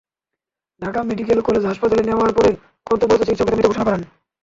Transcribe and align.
Dhaka 0.81 0.99
medical 1.03 1.39
college 1.41 1.63
হাসপাতালে 1.65 2.03
নেওয়ার 2.05 2.31
পরে 2.37 2.51
কর্তব্যরত 2.87 3.21
চিকিৎসক 3.21 3.45
তাঁকে 3.45 3.57
মৃত 3.57 3.67
ঘোষণা 3.69 3.87
করেন। 3.87 4.01